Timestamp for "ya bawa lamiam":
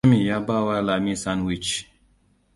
0.27-1.19